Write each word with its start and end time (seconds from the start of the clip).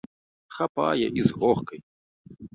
Хапае, 0.55 1.07
і 1.19 1.27
з 1.27 1.37
горкай. 1.39 1.79